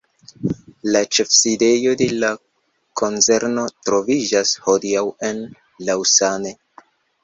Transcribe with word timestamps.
La 0.95 1.01
ĉefsidejo 1.17 1.93
de 2.01 2.09
la 2.25 2.33
konzerno 3.03 3.69
troviĝas 3.85 4.59
hodiaŭ 4.67 5.09
en 5.33 5.49
Lausanne. 5.89 6.61